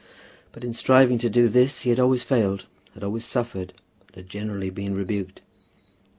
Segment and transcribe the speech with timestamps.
[0.51, 2.65] But in striving to do this he had always failed,
[2.95, 3.71] had always suffered,
[4.07, 5.41] and had generally been rebuked.